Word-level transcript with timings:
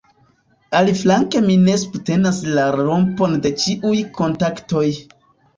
Aliflanke 0.79 1.41
mi 1.49 1.57
ne 1.67 1.75
subtenas 1.81 2.39
la 2.55 2.63
rompon 2.79 3.37
de 3.45 3.53
ĉiuj 3.65 4.01
kontaktoj. 4.21 4.87